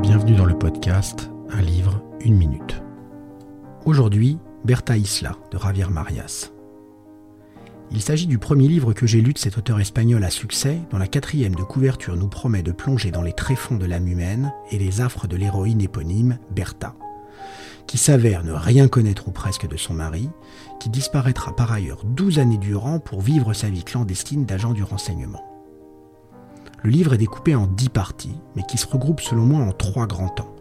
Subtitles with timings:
[0.00, 2.82] bienvenue dans le podcast Un livre, une minute.
[3.84, 6.52] Aujourd'hui, Berta Isla de Javier Marias.
[7.90, 10.96] Il s'agit du premier livre que j'ai lu de cet auteur espagnol à succès, dont
[10.96, 14.78] la quatrième de couverture nous promet de plonger dans les tréfonds de l'âme humaine et
[14.78, 16.94] les affres de l'héroïne éponyme, Berta,
[17.86, 20.30] qui s'avère ne rien connaître ou presque de son mari,
[20.80, 25.49] qui disparaîtra par ailleurs 12 années durant pour vivre sa vie clandestine d'agent du renseignement.
[26.82, 30.06] Le livre est découpé en dix parties, mais qui se regroupent selon moi en trois
[30.06, 30.54] grands temps.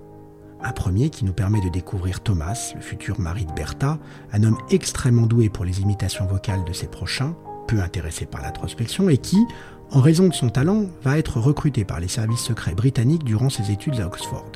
[0.62, 3.98] Un premier qui nous permet de découvrir Thomas, le futur mari de Bertha,
[4.34, 7.36] un homme extrêmement doué pour les imitations vocales de ses prochains,
[7.68, 9.38] peu intéressé par l'introspection, et qui,
[9.92, 13.72] en raison de son talent, va être recruté par les services secrets britanniques durant ses
[13.72, 14.52] études à Oxford.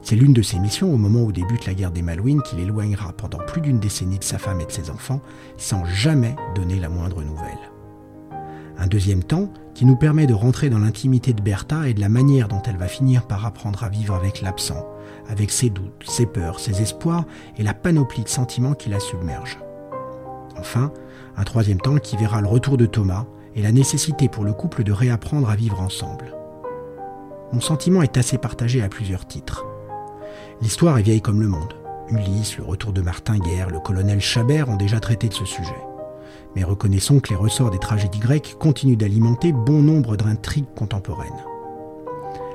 [0.00, 3.12] C'est l'une de ses missions au moment où débute la guerre des Malouines qui l'éloignera
[3.12, 5.20] pendant plus d'une décennie de sa femme et de ses enfants,
[5.58, 7.72] sans jamais donner la moindre nouvelle.
[8.78, 12.08] Un deuxième temps qui nous permet de rentrer dans l'intimité de Bertha et de la
[12.08, 14.86] manière dont elle va finir par apprendre à vivre avec l'absent,
[15.28, 17.26] avec ses doutes, ses peurs, ses espoirs
[17.58, 19.58] et la panoplie de sentiments qui la submergent.
[20.58, 20.90] Enfin,
[21.36, 24.82] un troisième temps qui verra le retour de Thomas et la nécessité pour le couple
[24.82, 26.34] de réapprendre à vivre ensemble.
[27.52, 29.66] Mon sentiment est assez partagé à plusieurs titres.
[30.62, 31.74] L'histoire est vieille comme le monde.
[32.08, 35.76] Ulysse, le retour de Martin Guerre, le colonel Chabert ont déjà traité de ce sujet.
[36.56, 41.44] Mais reconnaissons que les ressorts des tragédies grecques continuent d'alimenter bon nombre d'intrigues contemporaines.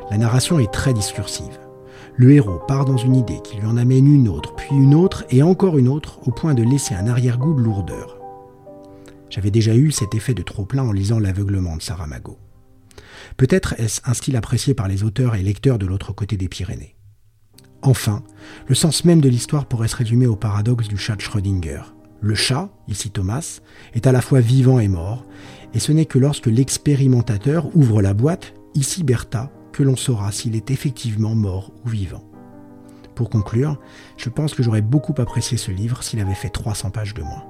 [0.09, 1.59] La narration est très discursive.
[2.17, 5.23] Le héros part dans une idée qui lui en amène une autre, puis une autre
[5.29, 8.17] et encore une autre, au point de laisser un arrière-goût de lourdeur.
[9.29, 12.37] J'avais déjà eu cet effet de trop-plein en lisant L'aveuglement de Saramago.
[13.37, 16.97] Peut-être est-ce un style apprécié par les auteurs et lecteurs de l'autre côté des Pyrénées.
[17.81, 18.23] Enfin,
[18.67, 21.81] le sens même de l'histoire pourrait se résumer au paradoxe du chat Schrödinger.
[22.21, 23.61] Le chat, ici Thomas,
[23.93, 25.25] est à la fois vivant et mort,
[25.73, 30.55] et ce n'est que lorsque l'expérimentateur ouvre la boîte, ici Bertha, que l'on saura s'il
[30.55, 32.23] est effectivement mort ou vivant.
[33.15, 33.79] Pour conclure,
[34.17, 37.43] je pense que j'aurais beaucoup apprécié ce livre s'il avait fait 300 pages de moins.